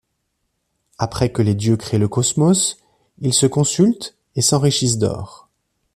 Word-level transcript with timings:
Après 0.97 1.31
que 1.31 1.43
les 1.43 1.53
dieux 1.53 1.77
créent 1.77 1.99
le 1.99 2.07
cosmos, 2.07 2.77
ils 3.19 3.35
se 3.35 3.45
consultent 3.45 4.17
et 4.35 4.41
s'enrichissent 4.41 4.97
d'or. 4.97 5.47